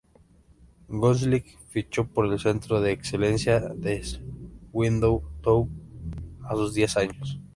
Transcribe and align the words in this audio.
Gosling 0.89 1.45
fichó 1.69 2.07
por 2.07 2.25
el 2.25 2.39
Centro 2.39 2.81
de 2.81 2.91
Excelencia 2.91 3.59
del 3.59 4.03
Swindon 4.03 5.21
Town 5.43 5.69
a 6.43 6.55
sus 6.55 6.73
diez 6.73 6.97
años. 6.97 7.39